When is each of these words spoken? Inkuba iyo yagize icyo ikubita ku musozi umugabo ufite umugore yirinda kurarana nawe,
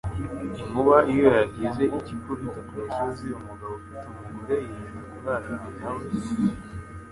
Inkuba 0.63 0.95
iyo 1.13 1.27
yagize 1.37 1.83
icyo 1.97 2.11
ikubita 2.17 2.59
ku 2.69 2.73
musozi 2.83 3.25
umugabo 3.39 3.73
ufite 3.79 4.03
umugore 4.11 4.55
yirinda 4.67 5.01
kurarana 5.11 5.57
nawe, 5.79 6.05